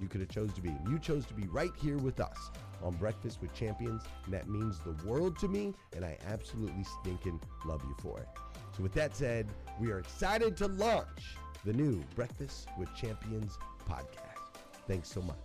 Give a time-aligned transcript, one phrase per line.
[0.00, 0.74] you could have chose to be.
[0.88, 2.50] You chose to be right here with us
[2.82, 7.40] on Breakfast with Champions, and that means the world to me, and I absolutely stinking
[7.64, 8.28] love you for it.
[8.76, 9.48] So with that said,
[9.80, 13.58] we are excited to launch the new Breakfast with Champions
[13.88, 14.60] podcast.
[14.86, 15.36] Thanks so much.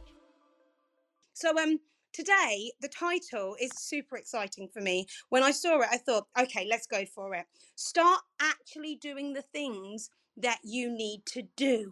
[1.33, 1.79] So um
[2.13, 5.05] today the title is super exciting for me.
[5.29, 7.45] When I saw it, I thought, okay, let's go for it.
[7.75, 11.91] Start actually doing the things that you need to do.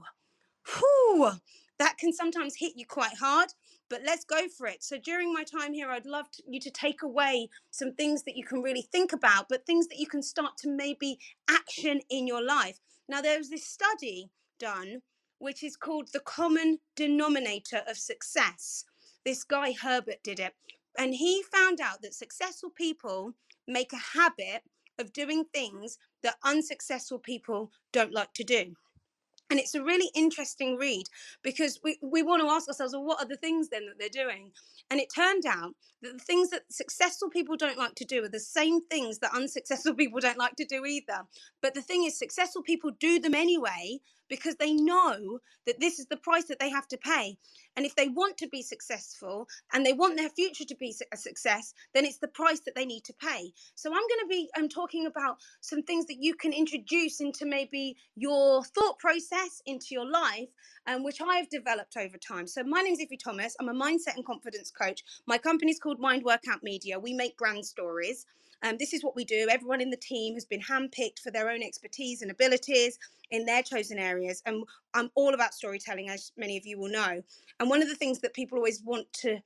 [0.66, 1.34] Whew,
[1.84, 3.50] that can sometimes hit you quite hard,
[3.90, 4.82] but let's go for it.
[4.82, 8.38] So, during my time here, I'd love to, you to take away some things that
[8.38, 12.26] you can really think about, but things that you can start to maybe action in
[12.26, 12.80] your life.
[13.10, 14.30] Now, there was this study
[14.60, 15.02] done
[15.40, 18.86] which is called the common denominator of success.
[19.26, 20.54] This guy Herbert did it,
[20.98, 23.34] and he found out that successful people
[23.68, 24.62] make a habit
[24.98, 28.76] of doing things that unsuccessful people don't like to do.
[29.54, 31.06] And it's a really interesting read
[31.44, 34.26] because we, we want to ask ourselves, well, what are the things then that they're
[34.26, 34.50] doing?
[34.90, 38.30] And it turned out that the things that successful people don't like to do are
[38.30, 41.28] the same things that unsuccessful people don't like to do either.
[41.62, 44.00] But the thing is, successful people do them anyway
[44.34, 45.38] because they know
[45.68, 47.38] that this is the price that they have to pay.
[47.78, 51.18] And if they want to be successful and they want their future to be a
[51.18, 53.54] success, then it's the price that they need to pay.
[53.76, 57.46] So I'm going to be I'm talking about some things that you can introduce into
[57.46, 60.50] maybe your thought process into your life,
[60.88, 62.48] um, which I've developed over time.
[62.48, 63.56] So my name is Iffy Thomas.
[63.60, 65.04] I'm a mindset and confidence coach.
[65.28, 66.98] My company is called Mind Workout Media.
[66.98, 68.26] We make brand stories.
[68.64, 69.48] Um, this is what we do.
[69.52, 72.98] Everyone in the team has been handpicked for their own expertise and abilities
[73.30, 74.42] in their chosen areas.
[74.46, 74.64] And
[74.94, 77.22] I'm all about storytelling, as many of you will know.
[77.60, 79.40] And one of the things that people always want to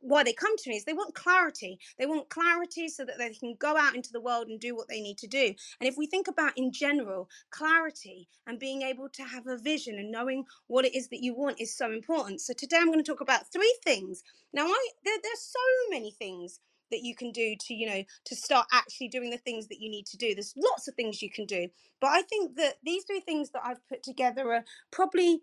[0.00, 1.78] why they come to me is they want clarity.
[1.98, 4.88] They want clarity so that they can go out into the world and do what
[4.88, 5.54] they need to do.
[5.80, 9.96] And if we think about in general, clarity and being able to have a vision
[9.98, 12.40] and knowing what it is that you want is so important.
[12.40, 14.22] So today I'm going to talk about three things.
[14.52, 16.60] Now, I there, there's so many things
[16.90, 19.90] that you can do to you know to start actually doing the things that you
[19.90, 21.68] need to do there's lots of things you can do
[22.00, 25.40] but i think that these three things that i've put together are probably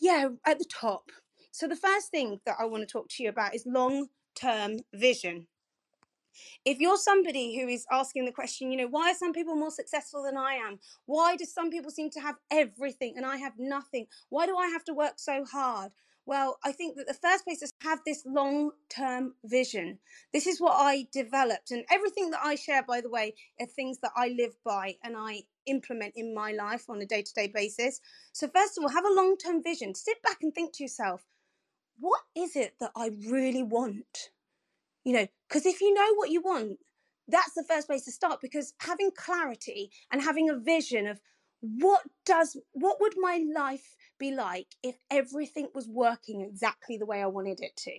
[0.00, 1.10] yeah at the top
[1.50, 4.78] so the first thing that i want to talk to you about is long term
[4.94, 5.46] vision
[6.64, 9.70] if you're somebody who is asking the question, you know, why are some people more
[9.70, 10.78] successful than I am?
[11.06, 14.06] Why do some people seem to have everything and I have nothing?
[14.28, 15.92] Why do I have to work so hard?
[16.28, 19.98] Well, I think that the first place is have this long term vision.
[20.30, 21.70] This is what I developed.
[21.70, 25.16] And everything that I share, by the way, are things that I live by and
[25.16, 28.02] I implement in my life on a day to day basis.
[28.34, 29.94] So, first of all, have a long term vision.
[29.94, 31.24] Sit back and think to yourself,
[31.98, 34.28] what is it that I really want?
[35.04, 36.78] You know, because if you know what you want,
[37.26, 41.20] that's the first place to start because having clarity and having a vision of
[41.60, 47.22] what does what would my life be like if everything was working exactly the way
[47.22, 47.92] I wanted it to?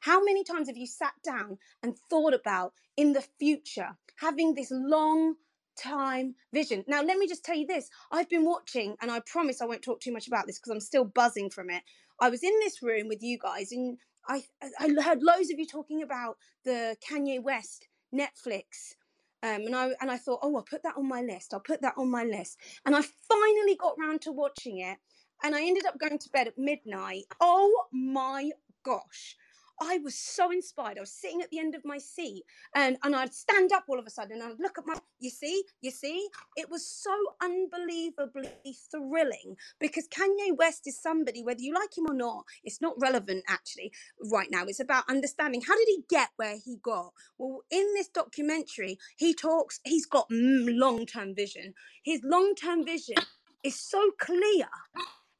[0.00, 4.70] How many times have you sat down and thought about in the future having this
[4.70, 5.36] long
[5.76, 6.84] time vision?
[6.88, 9.82] Now, let me just tell you this I've been watching, and I promise I won't
[9.82, 11.82] talk too much about this because I'm still buzzing from it.
[12.20, 13.98] I was in this room with you guys, and
[14.28, 14.42] I,
[14.78, 18.94] I heard loads of you talking about the Kanye West Netflix
[19.42, 21.54] um, and I and I thought, oh, I'll put that on my list.
[21.54, 22.58] I'll put that on my list.
[22.86, 24.98] And I finally got round to watching it,
[25.42, 27.24] and I ended up going to bed at midnight.
[27.40, 28.50] Oh my
[28.84, 29.36] gosh!
[29.80, 30.98] I was so inspired.
[30.98, 33.98] I was sitting at the end of my seat and, and I'd stand up all
[33.98, 37.12] of a sudden and I'd look at my, you see, you see, it was so
[37.42, 38.50] unbelievably
[38.90, 43.44] thrilling because Kanye West is somebody, whether you like him or not, it's not relevant
[43.48, 43.92] actually
[44.30, 44.64] right now.
[44.66, 47.12] It's about understanding how did he get where he got?
[47.38, 51.74] Well, in this documentary, he talks, he's got mm, long term vision.
[52.02, 53.16] His long term vision
[53.62, 54.68] is so clear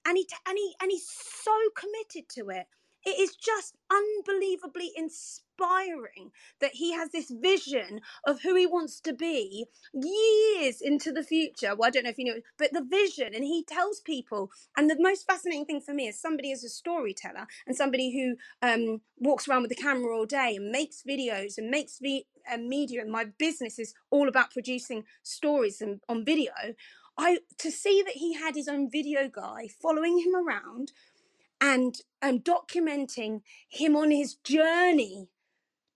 [0.05, 2.67] and he, and he, and he's so committed to it
[3.05, 9.13] it is just unbelievably inspiring that he has this vision of who he wants to
[9.13, 11.75] be years into the future.
[11.75, 14.51] Well, I don't know if you know, but the vision, and he tells people.
[14.77, 18.37] And the most fascinating thing for me is somebody as a storyteller and somebody who
[18.67, 23.03] um, walks around with the camera all day and makes videos and makes uh, media.
[23.03, 26.53] And my business is all about producing stories and, on video.
[27.19, 30.93] I to see that he had his own video guy following him around
[31.63, 35.29] and um, documenting him on his journey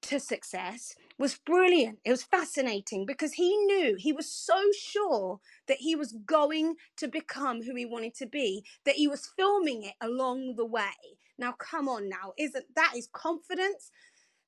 [0.00, 1.98] to success was brilliant.
[2.04, 7.08] It was fascinating because he knew, he was so sure that he was going to
[7.08, 10.94] become who he wanted to be, that he was filming it along the way.
[11.36, 13.90] Now, come on now, isn't that is confidence?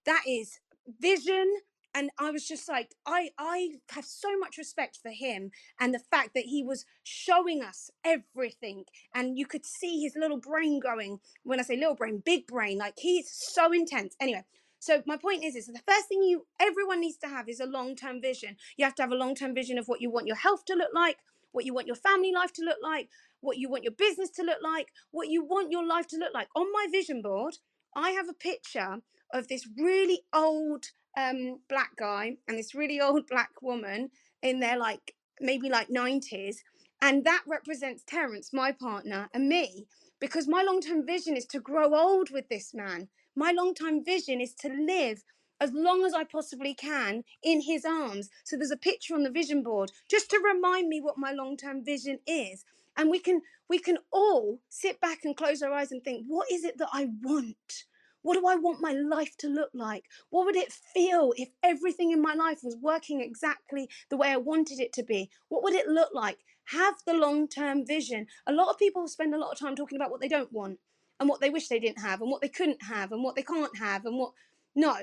[0.07, 0.61] That is
[1.01, 1.53] vision
[1.99, 5.51] and I was just like, I I have so much respect for him
[5.81, 10.39] and the fact that he was showing us everything, and you could see his little
[10.39, 11.19] brain going.
[11.43, 14.15] When I say little brain, big brain, like he's so intense.
[14.21, 14.45] Anyway,
[14.79, 17.67] so my point is, is the first thing you everyone needs to have is a
[17.67, 18.57] long term vision.
[18.77, 20.75] You have to have a long term vision of what you want your health to
[20.75, 21.19] look like,
[21.51, 23.09] what you want your family life to look like,
[23.41, 26.33] what you want your business to look like, what you want your life to look
[26.33, 26.49] like.
[26.55, 27.57] On my vision board,
[27.97, 28.99] I have a picture
[29.33, 30.87] of this really old
[31.17, 34.11] um, black guy and this really old black woman
[34.43, 36.57] in their like maybe like 90s.
[37.01, 39.87] And that represents Terence, my partner, and me,
[40.21, 43.09] because my long term vision is to grow old with this man.
[43.37, 45.23] My long term vision is to live
[45.61, 48.31] as long as I possibly can in his arms.
[48.45, 51.57] So there's a picture on the vision board just to remind me what my long
[51.57, 52.65] term vision is.
[52.97, 56.51] And we can we can all sit back and close our eyes and think, what
[56.51, 57.85] is it that I want?
[58.23, 60.05] What do I want my life to look like?
[60.31, 64.37] What would it feel if everything in my life was working exactly the way I
[64.37, 65.31] wanted it to be?
[65.49, 66.39] What would it look like?
[66.67, 68.27] Have the long term vision.
[68.47, 70.79] A lot of people spend a lot of time talking about what they don't want
[71.21, 73.43] and what they wish they didn't have and what they couldn't have and what they
[73.43, 74.33] can't have and what.
[74.75, 74.97] No.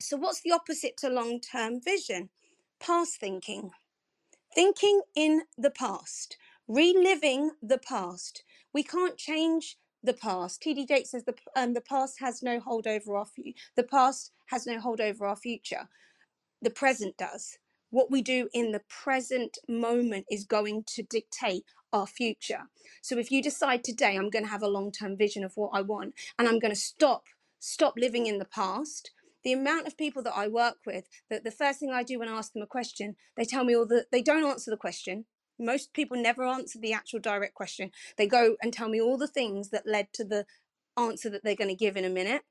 [0.00, 2.30] So, what's the opposite to long term vision?
[2.80, 3.70] Past thinking.
[4.54, 6.36] Thinking in the past
[6.68, 8.44] reliving the past.
[8.72, 10.62] We can't change the past.
[10.62, 14.32] TD Jakes says the um, the past has no hold over our fu- the past
[14.48, 15.88] has no hold over our future.
[16.62, 17.58] The present does.
[17.90, 22.62] What we do in the present moment is going to dictate our future.
[23.02, 25.82] So if you decide today I'm going to have a long-term vision of what I
[25.82, 27.24] want and I'm going to stop
[27.60, 29.12] stop living in the past,
[29.44, 32.28] the amount of people that I work with that the first thing I do when
[32.28, 35.26] I ask them a question, they tell me all the they don't answer the question.
[35.62, 37.90] Most people never answer the actual direct question.
[38.18, 40.46] They go and tell me all the things that led to the
[40.96, 42.42] answer that they're going to give in a minute.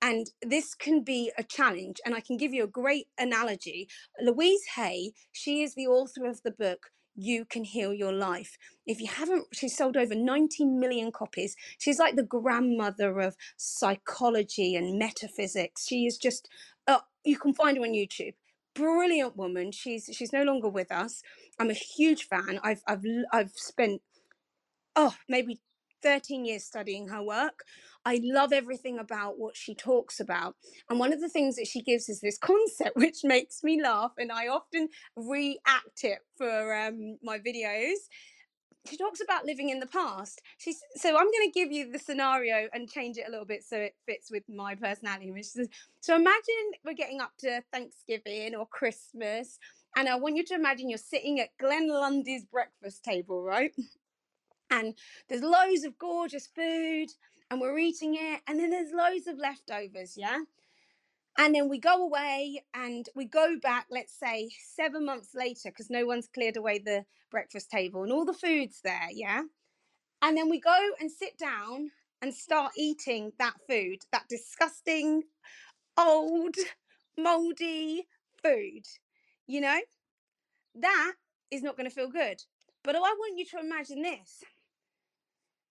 [0.00, 2.00] And this can be a challenge.
[2.04, 3.88] And I can give you a great analogy.
[4.20, 6.90] Louise Hay, she is the author of the book.
[7.16, 8.58] You can heal your life.
[8.86, 11.56] If you haven't, she's sold over 19 million copies.
[11.78, 15.86] She's like the grandmother of psychology and metaphysics.
[15.88, 16.48] She is just,
[16.86, 18.34] uh, you can find her on YouTube.
[18.78, 19.72] Brilliant woman.
[19.72, 21.22] She's she's no longer with us.
[21.58, 22.60] I'm a huge fan.
[22.62, 24.02] I've I've I've spent
[24.94, 25.60] oh, maybe
[26.02, 27.64] 13 years studying her work.
[28.04, 30.54] I love everything about what she talks about.
[30.88, 34.12] And one of the things that she gives is this concept, which makes me laugh.
[34.16, 38.06] And I often react it for um, my videos.
[38.88, 40.40] She talks about living in the past.
[40.58, 43.64] She's so I'm going to give you the scenario and change it a little bit
[43.64, 45.30] so it fits with my personality.
[45.30, 45.68] Which is,
[46.00, 49.58] so imagine we're getting up to Thanksgiving or Christmas,
[49.96, 53.72] and I want you to imagine you're sitting at Glenn Lundy's breakfast table, right?
[54.70, 54.94] and
[55.28, 57.08] there's loads of gorgeous food
[57.50, 60.38] and we're eating it and then there's loads of leftovers yeah
[61.38, 65.88] and then we go away and we go back let's say seven months later because
[65.88, 69.42] no one's cleared away the breakfast table and all the food's there yeah?
[70.20, 75.22] And then we go and sit down and start eating that food that disgusting
[75.96, 76.56] old
[77.16, 78.06] moldy
[78.42, 78.84] food
[79.46, 79.80] you know?
[80.74, 81.14] That
[81.50, 82.42] is not going to feel good.
[82.84, 84.42] But i want you to imagine this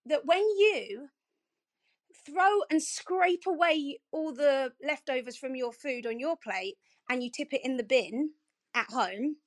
[0.06, 1.10] that when you
[2.28, 6.76] throw and scrape away all the leftovers from your food on your plate
[7.10, 8.32] and you tip it in the bin
[8.76, 9.38] at home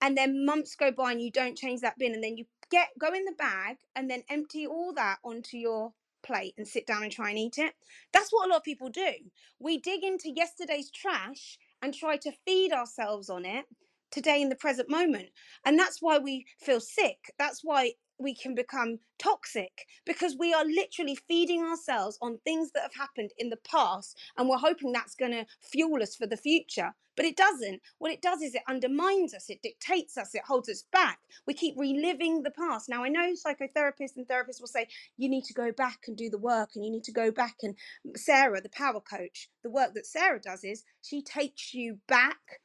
[0.00, 2.88] and then months go by and you don't change that bin and then you get
[2.98, 7.02] go in the bag and then empty all that onto your plate and sit down
[7.02, 7.74] and try and eat it.
[8.12, 9.12] That's what a lot of people do.
[9.58, 13.64] We dig into yesterday's trash and try to feed ourselves on it
[14.10, 15.30] today in the present moment
[15.64, 17.32] and that's why we feel sick.
[17.38, 22.82] That's why we can become toxic because we are literally feeding ourselves on things that
[22.82, 26.36] have happened in the past and we're hoping that's going to fuel us for the
[26.36, 26.94] future.
[27.16, 27.82] But it doesn't.
[27.98, 31.18] What it does is it undermines us, it dictates us, it holds us back.
[31.46, 32.88] We keep reliving the past.
[32.88, 34.88] Now, I know psychotherapists and therapists will say
[35.18, 37.56] you need to go back and do the work and you need to go back.
[37.62, 37.76] And
[38.16, 42.60] Sarah, the power coach, the work that Sarah does is she takes you back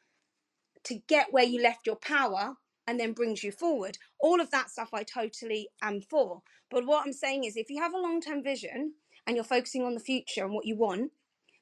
[0.85, 2.55] to get where you left your power
[2.88, 3.98] and then brings you forward.
[4.20, 6.41] All of that stuff I totally am for.
[6.72, 8.94] But what I'm saying is if you have a long term vision
[9.25, 11.12] and you're focusing on the future and what you want,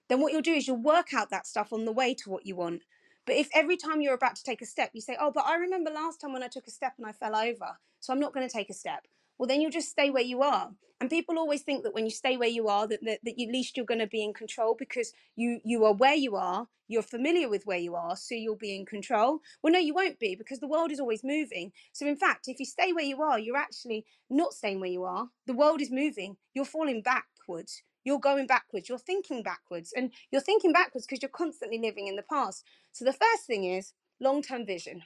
[0.08, 2.46] then what you'll do is you'll work out that stuff on the way to what
[2.46, 2.84] you want.
[3.26, 5.56] But if every time you're about to take a step, you say, Oh, but I
[5.56, 8.34] remember last time when I took a step and I fell over, so I'm not
[8.34, 9.08] going to take a step.
[9.38, 10.72] Well, then you'll just stay where you are.
[11.02, 13.52] And people always think that when you stay where you are, that, that, that at
[13.52, 17.02] least you're going to be in control because you you are where you are, you're
[17.02, 19.40] familiar with where you are, so you'll be in control.
[19.62, 21.72] Well, no, you won't be because the world is always moving.
[21.94, 25.04] So, in fact, if you stay where you are, you're actually not staying where you
[25.04, 25.30] are.
[25.48, 26.38] The world is moving.
[26.54, 27.82] You're falling backwards.
[28.04, 28.88] You're going backwards.
[28.88, 29.92] You're thinking backwards.
[29.96, 32.64] And you're thinking backwards because you're constantly living in the past.
[32.92, 35.02] So, the first thing is long term vision.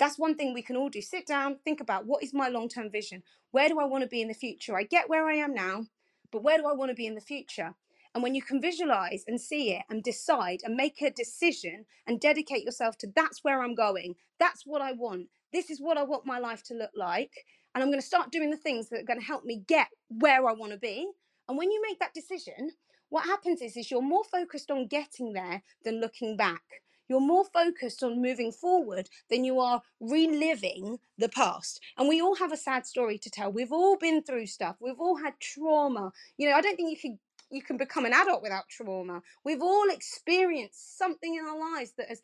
[0.00, 1.02] That's one thing we can all do.
[1.02, 3.22] Sit down, think about what is my long term vision?
[3.50, 4.74] Where do I want to be in the future?
[4.74, 5.84] I get where I am now,
[6.32, 7.74] but where do I want to be in the future?
[8.14, 12.18] And when you can visualize and see it and decide and make a decision and
[12.18, 16.02] dedicate yourself to that's where I'm going, that's what I want, this is what I
[16.02, 19.00] want my life to look like, and I'm going to start doing the things that
[19.00, 21.08] are going to help me get where I want to be.
[21.46, 22.70] And when you make that decision,
[23.10, 26.62] what happens is, is you're more focused on getting there than looking back.
[27.10, 31.80] You're more focused on moving forward than you are reliving the past.
[31.98, 33.50] And we all have a sad story to tell.
[33.50, 34.76] We've all been through stuff.
[34.80, 36.12] We've all had trauma.
[36.38, 37.18] You know, I don't think you can
[37.50, 39.22] you can become an adult without trauma.
[39.44, 42.22] We've all experienced something in our lives that has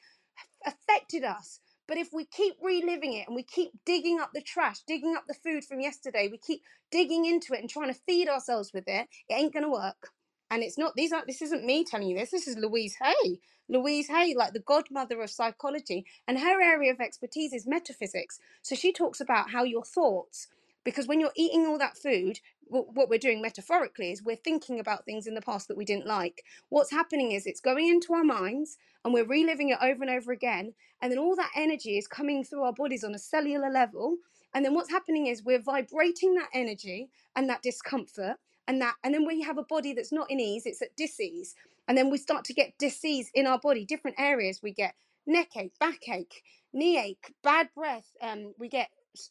[0.64, 1.58] affected us.
[1.88, 5.24] But if we keep reliving it and we keep digging up the trash, digging up
[5.26, 6.62] the food from yesterday, we keep
[6.92, 10.10] digging into it and trying to feed ourselves with it, it ain't gonna work.
[10.50, 13.40] And it's not these aren't this isn't me telling you this, this is Louise Hay.
[13.68, 18.38] Louise Hay, like the godmother of psychology, and her area of expertise is metaphysics.
[18.62, 20.46] So she talks about how your thoughts,
[20.84, 22.38] because when you're eating all that food,
[22.68, 26.06] what we're doing metaphorically is we're thinking about things in the past that we didn't
[26.06, 26.42] like.
[26.68, 30.32] What's happening is it's going into our minds and we're reliving it over and over
[30.32, 30.74] again.
[31.00, 34.16] And then all that energy is coming through our bodies on a cellular level.
[34.52, 38.36] And then what's happening is we're vibrating that energy and that discomfort
[38.68, 41.54] and that and then we have a body that's not in ease, it's at disease.
[41.88, 44.60] And then we start to get disease in our body, different areas.
[44.62, 44.94] We get
[45.26, 46.42] neck ache, backache,
[46.72, 48.10] knee ache, bad breath.
[48.20, 48.88] Um, we get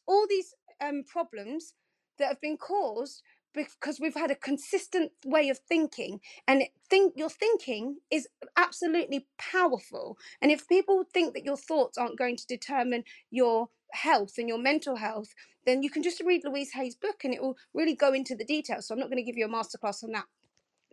[0.08, 1.74] all these um, problems
[2.18, 3.22] that have been caused
[3.54, 8.28] because we've had a consistent way of thinking and think your thinking is
[8.58, 14.34] absolutely powerful and if people think that your thoughts aren't going to determine your health
[14.38, 15.34] and your mental health
[15.66, 18.46] then you can just read louise hay's book and it will really go into the
[18.46, 20.26] details so i'm not going to give you a masterclass on that.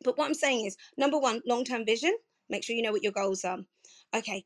[0.04, 2.16] But what i'm saying is number one long-term vision
[2.49, 3.59] make sure you know what your goals are.
[4.14, 4.44] Okay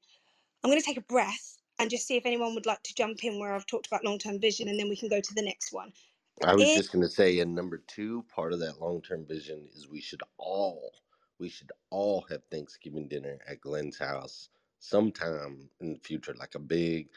[0.64, 3.22] i'm going to take a breath and just see if anyone would like to jump
[3.24, 5.72] in where i've talked about long-term vision and then we can go to the next
[5.72, 5.92] one.
[6.44, 9.24] I was it, just going to say, and number two, part of that long term
[9.26, 10.92] vision is we should all,
[11.38, 16.60] we should all have Thanksgiving dinner at Glenn's house sometime in the future, like a
[16.60, 17.08] big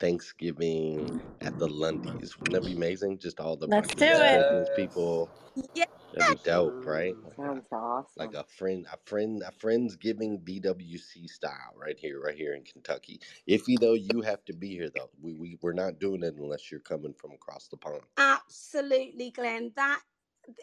[0.00, 1.82] Thanksgiving at the mm-hmm.
[1.82, 2.38] Lundys.
[2.38, 3.18] Wouldn't that be amazing?
[3.18, 4.68] Just all the Let's do it.
[4.76, 5.30] people.
[5.74, 5.84] Yeah.
[6.14, 7.14] That'd be dope, right?
[7.36, 8.06] Sounds awesome.
[8.16, 12.64] Like a friend, a friend, a friend's giving BWC style right here, right here in
[12.64, 13.20] Kentucky.
[13.48, 15.10] Iffy though, you have to be here though.
[15.20, 18.00] We we we're not doing it unless you're coming from across the pond.
[18.16, 19.72] Absolutely, Glenn.
[19.76, 20.00] That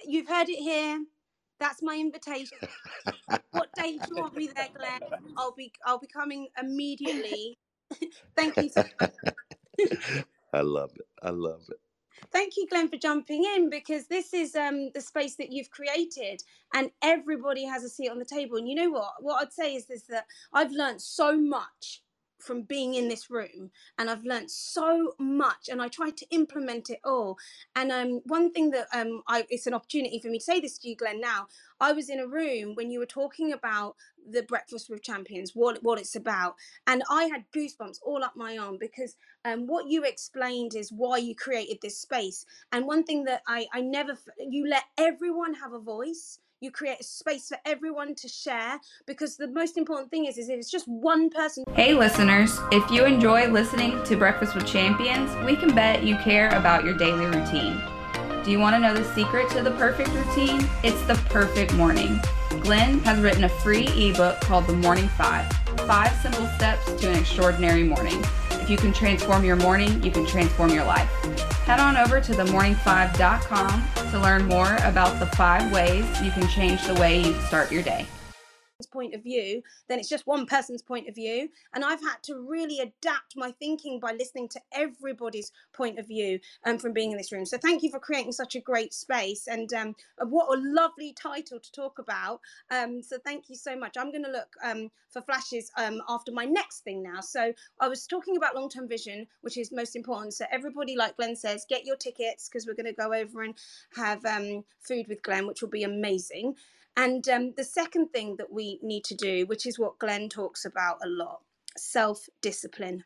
[0.05, 1.03] you've heard it here.
[1.59, 2.57] That's my invitation.
[3.51, 4.99] what date do you want me there, Glenn?
[5.37, 7.57] I'll be I'll be coming immediately.
[8.35, 8.83] Thank you so.
[10.53, 11.07] I love it.
[11.21, 11.79] I love it.
[12.31, 16.43] Thank you, Glenn, for jumping in because this is um, the space that you've created,
[16.73, 18.57] and everybody has a seat on the table.
[18.57, 19.13] And you know what?
[19.21, 22.03] What I'd say is this: that I've learned so much
[22.45, 26.89] from being in this room and I've learned so much and I try to implement
[26.89, 27.37] it all.
[27.75, 30.77] And um, one thing that um, I, it's an opportunity for me to say this
[30.79, 31.47] to you, Glenn, now.
[31.79, 33.95] I was in a room when you were talking about
[34.29, 36.55] the Breakfast with Champions, what, what it's about.
[36.87, 41.17] And I had goosebumps all up my arm because um, what you explained is why
[41.17, 42.45] you created this space.
[42.71, 46.99] And one thing that I, I never, you let everyone have a voice you create
[46.99, 50.71] a space for everyone to share because the most important thing is, is if it's
[50.71, 51.63] just one person.
[51.75, 56.49] Hey, listeners, if you enjoy listening to Breakfast with Champions, we can bet you care
[56.49, 57.79] about your daily routine.
[58.43, 60.67] Do you want to know the secret to the perfect routine?
[60.83, 62.19] It's the perfect morning.
[62.61, 65.51] Glenn has written a free ebook called The Morning Five
[65.87, 68.23] Five Simple Steps to an Extraordinary Morning.
[68.65, 71.07] If you can transform your morning, you can transform your life.
[71.67, 76.83] Head on over to themorning5.com to learn more about the five ways you can change
[76.87, 78.07] the way you start your day
[78.85, 81.49] point of view, then it's just one person's point of view.
[81.73, 86.39] And I've had to really adapt my thinking by listening to everybody's point of view
[86.65, 87.45] um, from being in this room.
[87.45, 89.47] So thank you for creating such a great space.
[89.47, 92.41] And um, what a lovely title to talk about.
[92.71, 93.95] Um, so thank you so much.
[93.97, 97.21] I'm going to look um, for flashes um, after my next thing now.
[97.21, 100.33] So I was talking about long term vision, which is most important.
[100.33, 103.55] So everybody, like Glenn says, get your tickets because we're going to go over and
[103.95, 106.55] have um, food with Glenn, which will be amazing.
[106.97, 110.63] And um, the second thing that we need to do, which is what Glenn talks
[110.65, 111.41] about a lot
[111.77, 113.03] self discipline.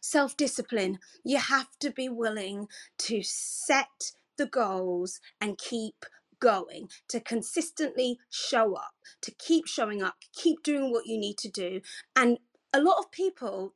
[0.00, 0.98] Self discipline.
[1.24, 6.04] You have to be willing to set the goals and keep
[6.40, 11.48] going, to consistently show up, to keep showing up, keep doing what you need to
[11.48, 11.80] do.
[12.16, 12.38] And
[12.72, 13.74] a lot of people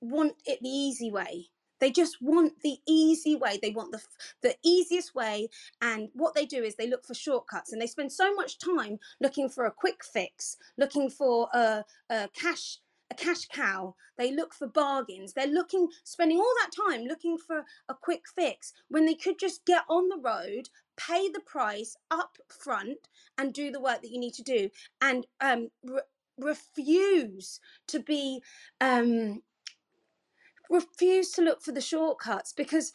[0.00, 1.48] want it the easy way.
[1.80, 3.58] They just want the easy way.
[3.60, 4.02] They want the
[4.42, 5.48] the easiest way,
[5.80, 8.98] and what they do is they look for shortcuts, and they spend so much time
[9.20, 12.78] looking for a quick fix, looking for a, a cash
[13.10, 13.94] a cash cow.
[14.18, 15.32] They look for bargains.
[15.32, 19.64] They're looking, spending all that time looking for a quick fix when they could just
[19.64, 23.08] get on the road, pay the price up front,
[23.38, 26.00] and do the work that you need to do, and um, re-
[26.38, 28.42] refuse to be
[28.80, 29.42] um,
[30.70, 32.92] refuse to look for the shortcuts because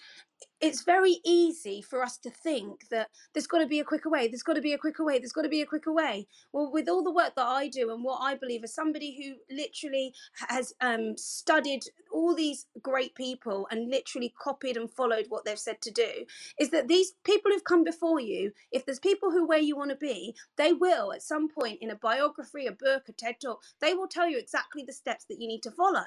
[0.60, 4.28] it's very easy for us to think that there's got to be a quicker way
[4.28, 6.28] there's got to be a quicker way there's got to be a quicker way.
[6.54, 9.56] Well with all the work that i do and what i believe as somebody who
[9.56, 10.14] literally
[10.50, 15.82] has um, studied all these great people and literally copied and followed what they've said
[15.82, 16.26] to do
[16.60, 19.90] is that these people who've come before you if there's people who where you want
[19.90, 23.62] to be they will at some point in a biography a book a ted talk
[23.80, 26.06] they will tell you exactly the steps that you need to follow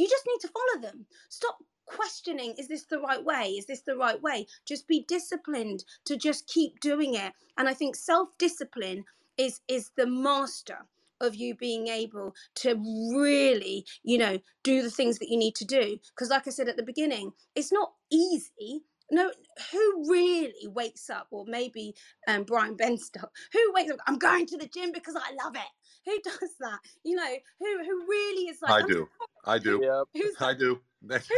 [0.00, 1.06] you just need to follow them.
[1.28, 3.48] Stop questioning is this the right way?
[3.58, 4.46] Is this the right way?
[4.66, 7.32] Just be disciplined to just keep doing it.
[7.58, 9.04] And I think self-discipline
[9.36, 10.86] is is the master
[11.20, 12.76] of you being able to
[13.14, 15.98] really, you know, do the things that you need to do.
[16.14, 18.80] Because, like I said at the beginning, it's not easy.
[19.12, 19.32] No,
[19.72, 21.94] who really wakes up, or maybe
[22.28, 23.98] um, Brian Benstock, who wakes up?
[24.06, 25.70] I'm going to the gym because I love it.
[26.06, 26.78] Who does that?
[27.04, 28.84] You know, who who really is like?
[28.84, 29.08] I do.
[29.44, 30.04] I do.
[30.14, 30.80] Who's I do.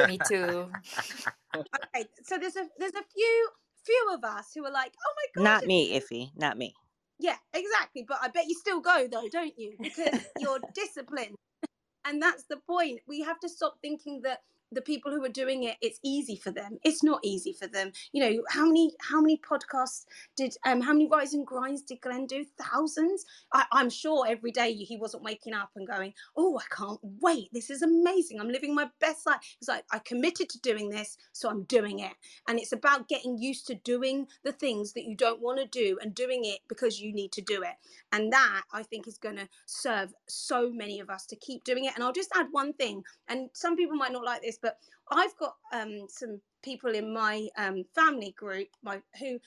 [0.09, 0.71] Me too.
[1.55, 3.49] Okay, so there's a there's a few
[3.85, 6.31] few of us who are like, oh my god, Not me, Iffy.
[6.35, 6.75] Not me.
[7.19, 8.05] Yeah, exactly.
[8.09, 9.75] But I bet you still go though, don't you?
[9.81, 11.37] Because you're disciplined.
[12.05, 13.01] And that's the point.
[13.07, 14.41] We have to stop thinking that
[14.73, 16.79] the people who are doing it it's easy for them.
[16.85, 17.93] It's not easy for them.
[18.13, 20.05] You know how many how many podcasts
[20.37, 22.45] did um how many rise and grinds did glenn do?
[22.61, 23.25] Thousands?
[23.53, 27.49] I, i'm sure every day he wasn't waking up and going oh i can't wait.
[27.53, 28.41] This is amazing.
[28.41, 29.41] I'm living my best life.
[29.61, 32.13] It's like i committed to doing this so i'm doing it.
[32.49, 35.99] And it's about getting used to doing the things that you don't want to do
[36.01, 37.75] and doing it because you need to do it.
[38.13, 41.85] And that i think is going to serve so many of us to keep doing
[41.85, 41.95] it.
[41.95, 44.79] And i'll just add one thing and some people might not like this but
[45.11, 49.39] I've got um, some people in my um, family group my, who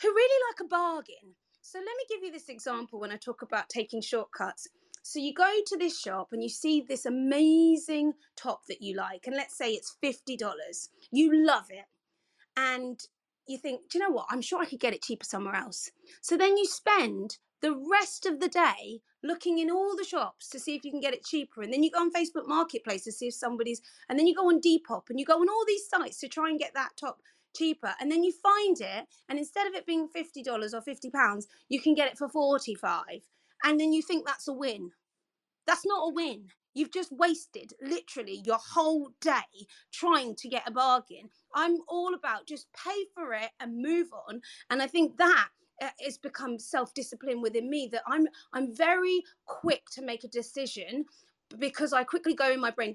[0.00, 1.34] who really like a bargain.
[1.62, 4.68] So let me give you this example when I talk about taking shortcuts.
[5.02, 9.26] So you go to this shop and you see this amazing top that you like,
[9.26, 10.88] and let's say it's fifty dollars.
[11.10, 11.84] You love it,
[12.56, 12.98] and
[13.46, 14.26] you think, do you know what?
[14.30, 15.90] I'm sure I could get it cheaper somewhere else.
[16.22, 20.60] So then you spend the rest of the day looking in all the shops to
[20.60, 21.62] see if you can get it cheaper.
[21.62, 24.48] And then you go on Facebook Marketplace to see if somebody's, and then you go
[24.48, 27.22] on Depop and you go on all these sites to try and get that top
[27.56, 27.94] cheaper.
[27.98, 31.94] And then you find it, and instead of it being $50 or £50, you can
[31.94, 33.02] get it for 45
[33.64, 34.90] And then you think that's a win.
[35.66, 36.48] That's not a win.
[36.74, 41.30] You've just wasted literally your whole day trying to get a bargain.
[41.54, 44.42] I'm all about just pay for it and move on.
[44.68, 45.48] And I think that
[45.82, 51.04] uh, it's become self-discipline within me that i'm i'm very quick to make a decision
[51.58, 52.94] because i quickly go in my brain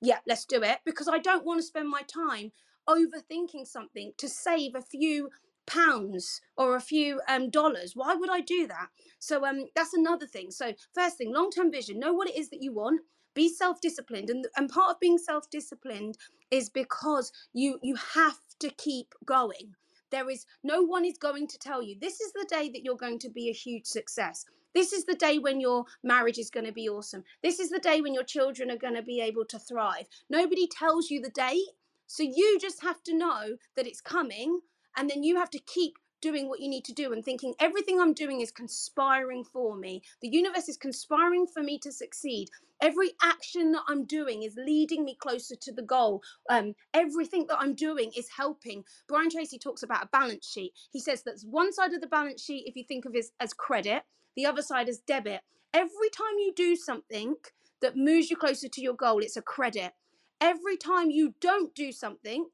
[0.00, 2.52] yeah let's do it because i don't want to spend my time
[2.88, 5.28] overthinking something to save a few
[5.66, 8.88] pounds or a few um, dollars why would i do that
[9.18, 12.62] so um that's another thing so first thing long-term vision know what it is that
[12.62, 13.02] you want
[13.34, 16.16] be self-disciplined and, and part of being self-disciplined
[16.50, 19.74] is because you you have to keep going
[20.10, 22.96] there is no one is going to tell you this is the day that you're
[22.96, 24.44] going to be a huge success.
[24.74, 27.24] This is the day when your marriage is going to be awesome.
[27.42, 30.06] This is the day when your children are going to be able to thrive.
[30.28, 31.68] Nobody tells you the date.
[32.06, 34.60] So you just have to know that it's coming
[34.96, 38.00] and then you have to keep doing what you need to do and thinking everything
[38.00, 40.02] I'm doing is conspiring for me.
[40.20, 42.48] The universe is conspiring for me to succeed.
[42.80, 46.22] Every action that I'm doing is leading me closer to the goal.
[46.48, 48.84] Um, everything that I'm doing is helping.
[49.08, 50.72] Brian Tracy talks about a balance sheet.
[50.92, 53.32] He says that one side of the balance sheet, if you think of it as,
[53.40, 54.02] as credit,
[54.36, 55.40] the other side is debit.
[55.74, 57.34] Every time you do something
[57.82, 59.92] that moves you closer to your goal, it's a credit.
[60.40, 62.46] Every time you don't do something,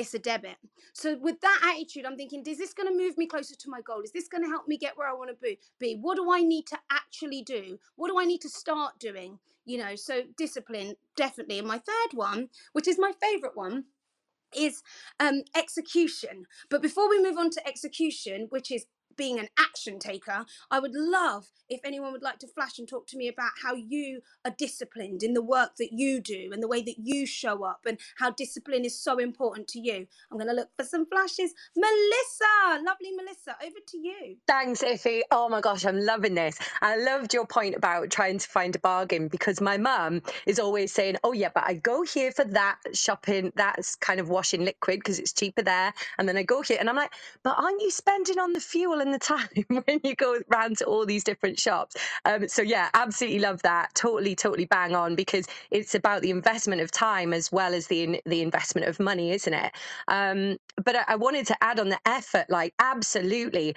[0.00, 0.56] it's a debit.
[0.94, 3.80] So with that attitude, I'm thinking, is this going to move me closer to my
[3.82, 4.00] goal?
[4.02, 5.96] Is this going to help me get where I want to be?
[6.00, 7.78] What do I need to actually do?
[7.96, 9.38] What do I need to start doing?
[9.66, 11.58] You know, so discipline definitely.
[11.58, 13.84] And my third one, which is my favorite one,
[14.56, 14.82] is
[15.20, 16.46] um, execution.
[16.70, 20.94] But before we move on to execution, which is being an action taker, I would
[20.94, 24.52] love if anyone would like to flash and talk to me about how you are
[24.56, 27.98] disciplined in the work that you do and the way that you show up and
[28.18, 30.06] how discipline is so important to you.
[30.30, 31.52] I'm going to look for some flashes.
[31.76, 34.36] Melissa, lovely Melissa, over to you.
[34.46, 35.20] Thanks, Iffy.
[35.30, 36.58] Oh my gosh, I'm loving this.
[36.82, 40.92] I loved your point about trying to find a bargain because my mum is always
[40.92, 44.98] saying, Oh, yeah, but I go here for that shopping, that's kind of washing liquid
[44.98, 45.92] because it's cheaper there.
[46.18, 47.12] And then I go here and I'm like,
[47.44, 50.84] But aren't you spending on the fuel and the time when you go around to
[50.84, 51.96] all these different shops.
[52.24, 53.94] Um, so yeah, absolutely love that.
[53.94, 58.20] Totally, totally bang on because it's about the investment of time as well as the
[58.26, 59.72] the investment of money, isn't it?
[60.08, 62.46] Um, but I, I wanted to add on the effort.
[62.48, 63.74] Like, absolutely,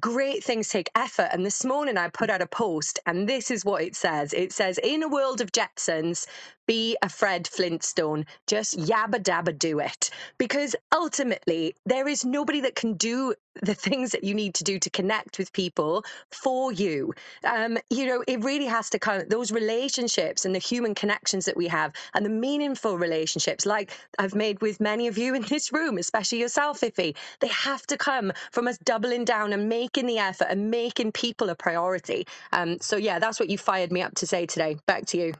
[0.00, 1.28] great things take effort.
[1.32, 4.32] And this morning I put out a post, and this is what it says.
[4.32, 6.26] It says, "In a world of Jetsons,
[6.66, 8.26] be a Fred Flintstone.
[8.46, 10.10] Just yabba dabba do it.
[10.38, 14.78] Because ultimately, there is nobody that can do the things that you need to do
[14.80, 17.14] to connect with people for you.
[17.44, 21.56] Um, you know, it really has to come, those relationships and the human connections that
[21.56, 25.72] we have and the meaningful relationships, like I've made with many of you in this
[25.72, 30.18] room, especially yourself, Iffy, they have to come from us doubling down and making the
[30.18, 32.26] effort and making people a priority.
[32.52, 34.78] Um, so, yeah, that's what you fired me up to say today.
[34.86, 35.34] Back to you.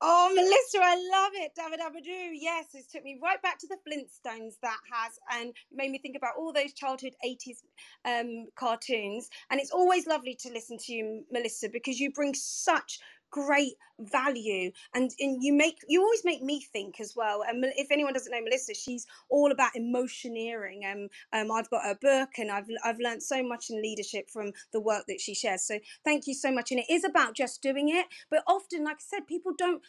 [0.00, 1.52] Oh, Melissa, I love it.
[1.58, 2.30] Yabba dabba doo.
[2.34, 6.16] Yes, it took me right back to the Flintstones that has and made me think
[6.16, 7.64] about all those childhood 80s
[8.06, 9.28] um, cartoons.
[9.50, 13.00] And it's always lovely to listen to you, Melissa, because you bring such
[13.36, 14.70] great value.
[14.94, 18.32] And, and you make you always make me think as well and if anyone doesn't
[18.32, 20.84] know melissa she's all about emotioneering.
[20.84, 24.52] And um, i've got a book and i've i've learned so much in leadership from
[24.72, 25.62] the work that she shares.
[25.66, 26.70] So thank you so much.
[26.70, 29.82] And it is about just doing it but often like i said people don't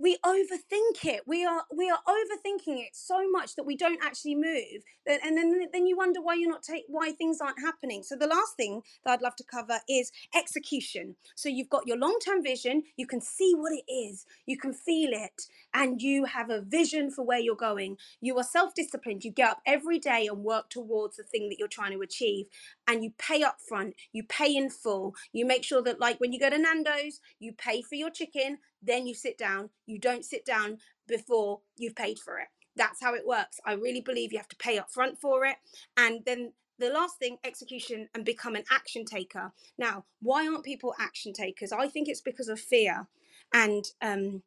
[0.00, 1.22] we overthink it.
[1.26, 5.66] We are we are overthinking it so much that we don't actually move and then
[5.72, 8.02] then you wonder why you're not take why things aren't happening.
[8.02, 11.16] So the last thing that i'd love to cover is execution.
[11.34, 15.10] So you've got your long-term vision you can see what it is you can feel
[15.12, 15.42] it
[15.74, 17.96] and you have a vision for where you're going.
[18.20, 19.24] You are self-disciplined.
[19.24, 22.46] You get up every day and work towards the thing that you're trying to achieve
[22.86, 25.14] and you pay up front you pay in full.
[25.32, 28.58] You make sure that like when you go to nando's you pay for your chicken
[28.82, 29.70] then you sit down.
[29.86, 32.48] You don't sit down before you've paid for it.
[32.76, 33.58] That's how it works.
[33.64, 35.56] I really believe you have to pay up front for it.
[35.96, 39.52] And then the last thing, execution and become an action taker.
[39.76, 41.72] Now, why aren't people action takers?
[41.72, 43.06] I think it's because of fear.
[43.52, 44.42] And um,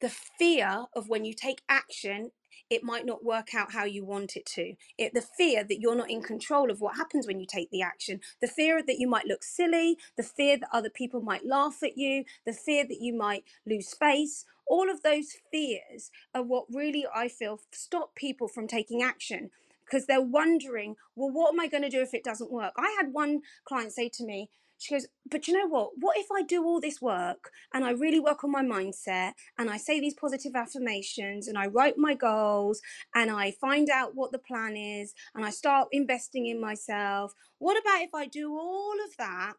[0.00, 2.32] the fear of when you take action
[2.70, 4.74] it might not work out how you want it to.
[4.98, 7.82] It the fear that you're not in control of what happens when you take the
[7.82, 8.20] action.
[8.40, 11.96] The fear that you might look silly the fear that other people might laugh at
[11.98, 14.44] you the fear that you might lose face.
[14.66, 19.50] All of those fears are what really i feel stop people from taking action
[19.84, 22.72] because they're wondering well what am i going to do if it doesn't work?
[22.76, 24.50] I had one client say to me
[24.82, 25.90] she goes, But you know what?
[25.96, 29.70] What if I do all this work and I really work on my mindset and
[29.70, 32.80] I say these positive affirmations and I write my goals
[33.14, 37.32] and I find out what the plan is and I start investing in myself?
[37.58, 39.54] What about if I do all of that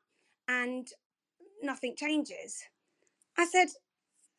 [0.49, 0.87] and
[1.61, 2.63] nothing changes?
[3.37, 3.69] I said,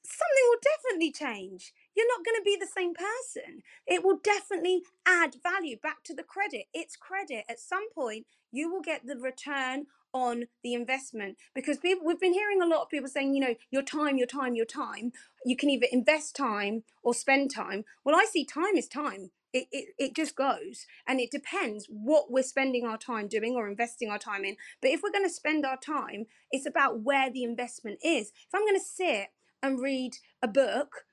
[0.04, 1.72] something will definitely change.
[1.96, 3.62] You're not going to be the same person.
[3.86, 6.66] It will definitely add value back to the credit.
[6.74, 7.44] It's credit.
[7.48, 12.32] At some point, you will get the return on the investment because people we've been
[12.32, 15.12] hearing a lot of people saying, you know, your time, your time, your time.
[15.44, 17.84] You can either invest time or spend time.
[18.04, 19.30] Well, I see time is time.
[19.52, 23.68] It, it, it just goes and it depends what we're spending our time doing or
[23.68, 24.56] investing our time in.
[24.80, 28.32] But if we're going to spend our time, it's about where the investment is.
[28.48, 29.28] If I'm going to sit
[29.62, 31.04] and read a book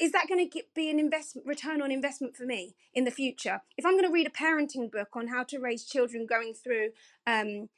[0.00, 3.60] is that going to be an investment return on investment for me in the future
[3.76, 6.88] if i'm going to read a parenting book on how to raise children going through
[7.26, 7.68] um,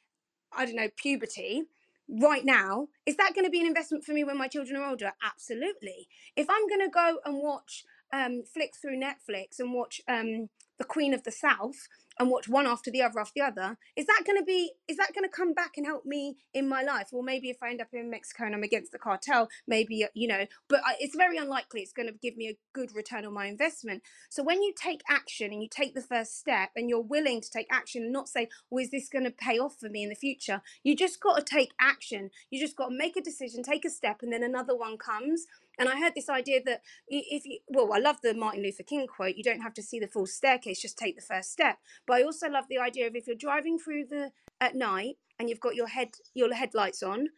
[0.57, 1.65] i don't know puberty
[2.09, 4.89] right now is that going to be an investment for me when my children are
[4.89, 5.13] older?
[5.23, 6.09] Absolutely.
[6.37, 10.85] If i'm going to go and watch um, flick through netflix and watch um, the
[10.85, 14.23] queen of the south and watch one after the other after the other is that
[14.27, 17.09] going to be is that going to come back and help me in my life?
[17.13, 20.09] Or maybe if i end up in mexico and i'm against the cartel maybe uh,
[20.15, 23.25] you know but I, it's very unlikely it's going to give me a good return
[23.25, 24.03] on my investment.
[24.29, 27.51] So when you take action and you take the first step and you're willing to
[27.51, 30.09] take action and not say well is this going to pay off for me in
[30.09, 30.63] the future?
[30.83, 32.31] you just got to take action.
[32.51, 35.47] You just got to make a decision take a step and then another one comes
[35.79, 39.07] and I heard this idea that if you, well, I love the Martin Luther King
[39.07, 41.79] quote, you don't have to see the full staircase, just take the first step.
[42.07, 45.49] But I also love the idea of if you're driving through the at night and
[45.49, 47.29] you've got your head your headlights on,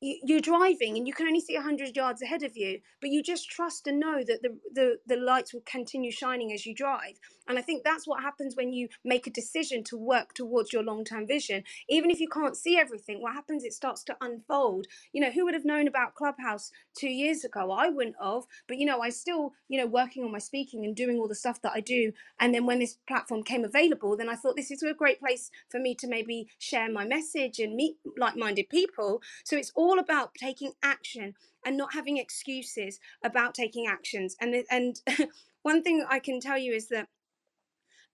[0.00, 3.50] you're driving and you can only see 100 yards ahead of you but you just
[3.50, 7.18] trust and know that the, the the lights will continue shining as you drive.
[7.48, 10.82] And i think that's what happens when you make a decision to work towards your
[10.82, 11.64] long-term vision.
[11.88, 14.86] Even if you can't see everything what happens it starts to unfold.
[15.12, 17.70] You know who would have known about clubhouse two years ago?
[17.72, 20.94] I wouldn't have but you know i still you know working on my speaking and
[20.94, 22.12] doing all the stuff that i do.
[22.38, 25.50] And then when this platform came available then i thought this is a great place
[25.68, 29.22] for me to maybe share my message and meet like-minded people.
[29.44, 34.36] So it's all all about taking action and not having excuses about taking actions.
[34.40, 35.00] And and
[35.62, 37.08] one thing I can tell you is that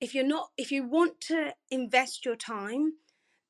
[0.01, 2.95] if you're not if you want to invest your time,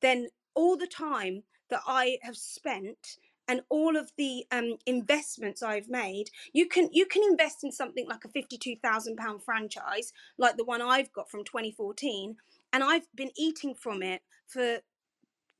[0.01, 5.89] then all the time that I have spent and all of the um, investments I've
[5.89, 10.57] made, you can you can invest in something like a fifty-two thousand pound franchise, like
[10.57, 12.37] the one I've got from 2014,
[12.73, 14.79] and I've been eating from it for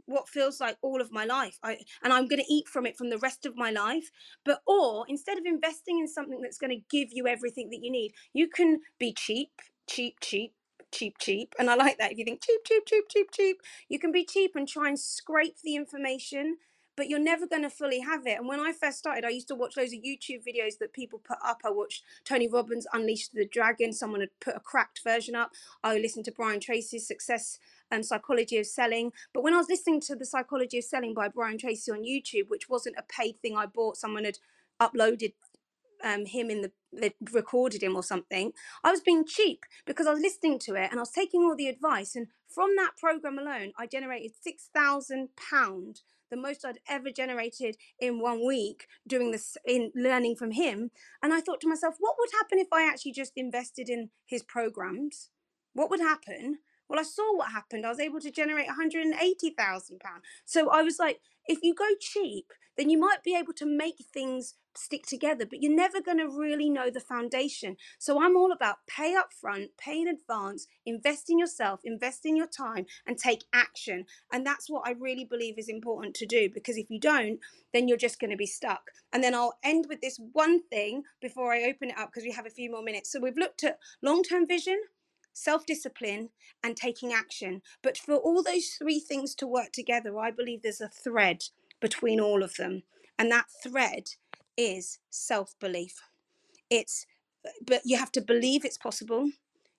[0.05, 2.97] what feels like all of my life I, and i'm going to eat from it
[2.97, 4.11] from the rest of my life
[4.43, 7.91] but or instead of investing in something that's going to give you everything that you
[7.91, 10.53] need you can be cheap cheap cheap
[10.91, 13.57] cheap cheap and i like that if you think cheap cheap cheap cheap cheap
[13.89, 16.57] you can be cheap and try and scrape the information
[16.95, 18.37] but you're never going to fully have it.
[18.37, 21.19] And when I first started, I used to watch loads of YouTube videos that people
[21.19, 21.61] put up.
[21.65, 23.91] I watched Tony Robbins Unleash the Dragon.
[23.91, 25.51] Someone had put a cracked version up.
[25.83, 27.59] I listened to Brian Tracy's Success
[27.91, 29.11] and Psychology of Selling.
[29.33, 32.49] But when I was listening to the Psychology of Selling by Brian Tracy on YouTube,
[32.49, 34.39] which wasn't a paid thing I bought, someone had
[34.81, 35.33] uploaded
[36.03, 38.53] um, him in the they recorded him or something.
[38.83, 41.55] I was being cheap because I was listening to it and I was taking all
[41.55, 42.15] the advice.
[42.15, 47.77] And from that program alone, I generated six thousand pound the most I'd ever generated
[47.99, 50.91] in one week doing this in learning from him.
[51.21, 54.41] And I thought to myself, what would happen if I actually just invested in his
[54.41, 55.29] programs?
[55.73, 56.59] What would happen?
[56.87, 57.85] Well, I saw what happened.
[57.85, 59.99] I was able to generate £180,000.
[60.45, 64.03] So I was like, if you go cheap, then you might be able to make
[64.13, 67.77] things stick together, but you're never going to really know the foundation.
[67.97, 72.35] So I'm all about pay up front, pay in advance, invest in yourself, invest in
[72.35, 74.05] your time, and take action.
[74.31, 77.39] And that's what I really believe is important to do because if you don't,
[77.73, 78.91] then you're just going to be stuck.
[79.13, 82.31] And then I'll end with this one thing before I open it up because we
[82.31, 83.11] have a few more minutes.
[83.11, 84.79] So we've looked at long term vision,
[85.35, 86.29] self discipline,
[86.63, 87.61] and taking action.
[87.83, 91.43] But for all those three things to work together, I believe there's a thread
[91.79, 92.83] between all of them.
[93.19, 94.09] And that thread
[94.57, 96.01] is self belief.
[96.69, 97.05] It's,
[97.65, 99.29] but you have to believe it's possible.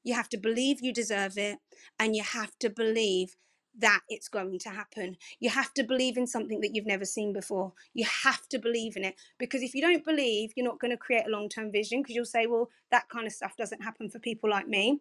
[0.04, 1.58] You have to believe you deserve it.
[1.98, 3.36] And you have to believe
[3.78, 5.16] that it's going to happen.
[5.38, 7.72] You have to believe in something that you've never seen before.
[7.92, 10.96] You have to believe in it because if you don't believe, you're not going to
[10.96, 14.08] create a long term vision because you'll say, well, that kind of stuff doesn't happen
[14.08, 15.00] for people like me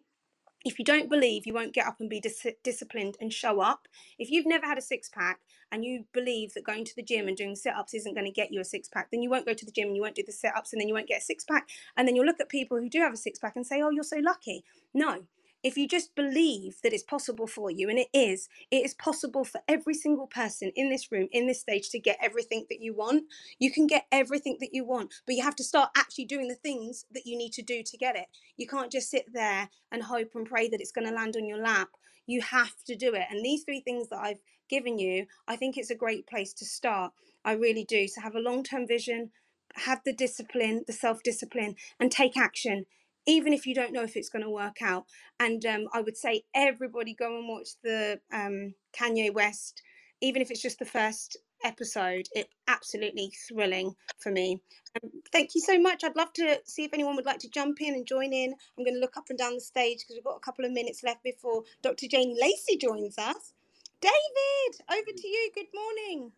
[0.64, 3.86] if you don't believe, you won't get up and be dis- disciplined and show up.
[4.18, 5.40] If you've never had a six pack
[5.70, 8.32] and you believe that going to the gym and doing sit ups isn't going to
[8.32, 10.16] get you a six pack, then you won't go to the gym and you won't
[10.16, 11.68] do the sit ups and then you won't get a six pack.
[11.96, 13.90] And then you'll look at people who do have a six pack and say, oh,
[13.90, 14.64] you're so lucky.
[14.92, 15.24] No,
[15.66, 19.44] if you just believe that it's possible for you, and it is, it is possible
[19.44, 22.94] for every single person in this room, in this stage, to get everything that you
[22.94, 23.24] want.
[23.58, 26.54] You can get everything that you want, but you have to start actually doing the
[26.54, 28.26] things that you need to do to get it.
[28.56, 31.48] You can't just sit there and hope and pray that it's going to land on
[31.48, 31.88] your lap.
[32.28, 33.26] You have to do it.
[33.28, 36.64] And these three things that I've given you, I think it's a great place to
[36.64, 37.12] start.
[37.44, 38.06] I really do.
[38.06, 39.32] So have a long term vision,
[39.74, 42.86] have the discipline, the self discipline, and take action
[43.26, 45.04] even if you don't know if it's going to work out.
[45.40, 49.82] And um, I would say everybody go and watch the um, Kanye West,
[50.20, 52.28] even if it's just the first episode.
[52.32, 54.60] It absolutely thrilling for me.
[55.02, 56.04] Um, thank you so much.
[56.04, 58.54] I'd love to see if anyone would like to jump in and join in.
[58.78, 60.72] I'm going to look up and down the stage because we've got a couple of
[60.72, 62.06] minutes left before Dr.
[62.08, 63.52] Janie Lacey joins us.
[64.00, 65.50] David, over to you.
[65.54, 66.32] Good morning.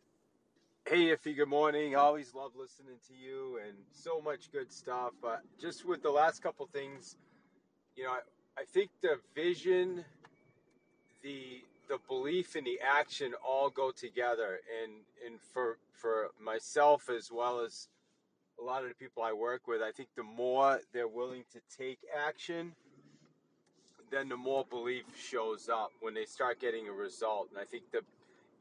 [0.91, 1.97] Hey, Iffy, good morning.
[1.97, 5.11] Always love listening to you and so much good stuff.
[5.21, 7.15] But just with the last couple things,
[7.95, 8.21] you know, I,
[8.59, 10.07] I think the vision,
[11.23, 14.61] the the belief and the action all go together.
[14.83, 14.93] And
[15.27, 17.89] and for for myself as well as
[18.59, 21.61] a lot of the people I work with, I think the more they're willing to
[21.77, 22.73] take action,
[24.11, 27.49] then the more belief shows up when they start getting a result.
[27.51, 28.01] And I think the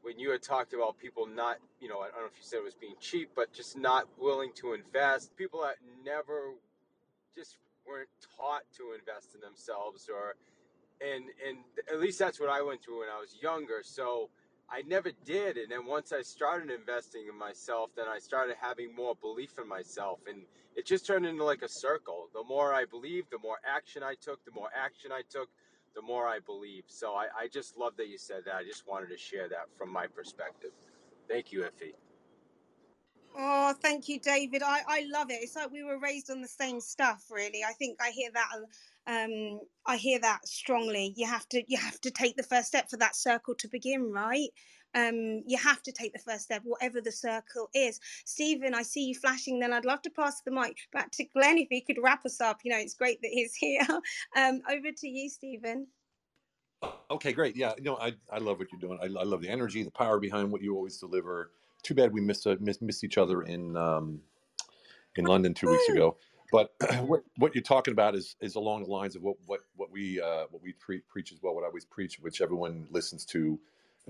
[0.02, 2.58] when you had talked about people not, you know, I don't know if you said
[2.58, 6.54] it was being cheap, but just not willing to invest, people that never
[7.36, 7.56] just
[7.86, 10.34] weren't taught to invest in themselves or
[11.00, 11.58] and and
[11.90, 13.80] at least that's what I went through when I was younger.
[13.82, 14.30] So
[14.70, 18.94] I never did, and then once I started investing in myself, then I started having
[18.94, 20.42] more belief in myself, and
[20.76, 22.28] it just turned into like a circle.
[22.34, 24.44] The more I believed, the more action I took.
[24.44, 25.48] The more action I took,
[25.98, 26.84] the more I believe.
[26.86, 28.54] So I, I just love that you said that.
[28.54, 30.70] I just wanted to share that from my perspective.
[31.28, 31.94] Thank you, Effie.
[33.36, 34.62] Oh, thank you, David.
[34.62, 35.40] I, I love it.
[35.42, 37.64] It's like we were raised on the same stuff, really.
[37.68, 38.48] I think I hear that.
[39.08, 41.14] Um, I hear that strongly.
[41.16, 44.12] You have to, you have to take the first step for that circle to begin,
[44.12, 44.50] right?
[44.94, 48.00] Um, you have to take the first step, whatever the circle is.
[48.24, 49.58] Stephen, I see you flashing.
[49.58, 52.40] Then I'd love to pass the mic back to Glenn if he could wrap us
[52.40, 52.60] up.
[52.64, 53.86] You know, it's great that he's here.
[54.36, 55.86] Um, over to you, Stephen.
[57.10, 57.56] Okay, great.
[57.56, 58.98] Yeah, you know, I, I love what you're doing.
[59.02, 61.50] I, I love the energy, the power behind what you always deliver.
[61.82, 64.20] Too bad we missed uh, missed, missed each other in um,
[65.16, 66.16] in London two weeks ago.
[66.50, 66.74] But
[67.06, 70.20] what, what you're talking about is is along the lines of what what what we
[70.20, 71.54] uh, what we pre- preach as well.
[71.54, 73.58] What I always preach, which everyone listens to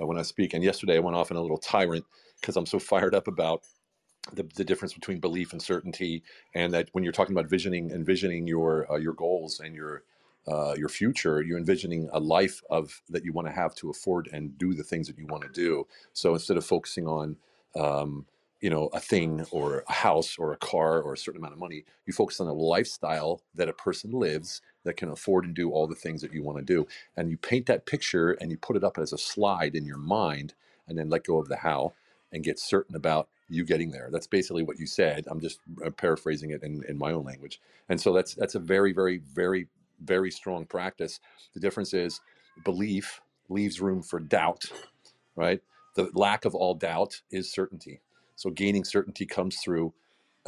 [0.01, 0.55] uh, when I speak.
[0.55, 2.05] And yesterday I went off in a little tyrant
[2.41, 3.63] because I'm so fired up about
[4.33, 6.23] the, the difference between belief and certainty,
[6.55, 10.03] and that when you're talking about visioning, envisioning your uh, your goals and your
[10.47, 14.29] uh, your future, you're envisioning a life of that you want to have to afford
[14.33, 15.87] and do the things that you want to do.
[16.13, 17.37] So instead of focusing on
[17.77, 18.27] um,
[18.61, 21.61] you know a thing or a house or a car or a certain amount of
[21.61, 25.71] money, you focus on a lifestyle that a person lives that can afford and do
[25.73, 26.89] all the things that you want to do.
[27.17, 29.99] And you paint that picture and you put it up as a slide in your
[29.99, 30.55] mind
[30.89, 31.95] and then let go of the how
[32.33, 34.11] and get certain about you getting there.
[34.13, 35.27] That's basically what you said.
[35.29, 37.61] I'm just uh, paraphrasing it in, in my own language.
[37.89, 39.69] And so that's that's a very, very, very,
[40.05, 41.21] very strong practice.
[41.55, 42.21] The difference is
[42.65, 44.67] belief leaves room for doubt,
[45.37, 45.63] right?
[45.97, 48.01] The lack of all doubt is certainty.
[48.37, 49.95] So gaining certainty comes through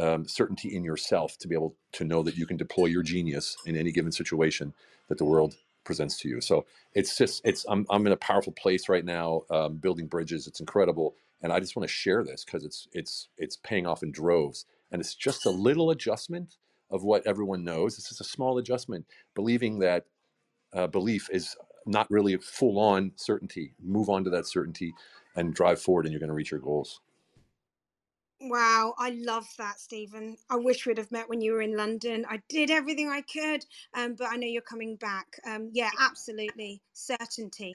[0.00, 3.56] um, certainty in yourself to be able to know that you can deploy your genius
[3.66, 4.72] in any given situation
[5.08, 5.54] that the world
[5.84, 6.40] presents to you.
[6.40, 10.46] So it's just it's I'm I'm in a powerful place right now, um, building bridges.
[10.46, 14.02] It's incredible, and I just want to share this because it's it's it's paying off
[14.02, 16.56] in droves, and it's just a little adjustment
[16.90, 17.98] of what everyone knows.
[17.98, 20.06] It's just a small adjustment, believing that
[20.72, 21.56] uh, belief is
[21.86, 23.74] not really full on certainty.
[23.82, 24.92] Move on to that certainty
[25.36, 27.00] and drive forward, and you're going to reach your goals.
[28.42, 30.36] Wow, I love that, Stephen.
[30.48, 32.24] I wish we'd have met when you were in London.
[32.28, 35.26] I did everything I could, um, but I know you're coming back.
[35.46, 36.80] Um, yeah, absolutely.
[36.94, 37.74] Certainty.